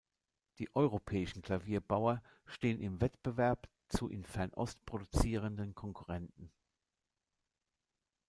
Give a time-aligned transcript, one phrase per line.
[0.57, 6.49] Die europäischen Klavierbauer stehen in Wettbewerb zu in Fernost produzierenden Konkurrenten.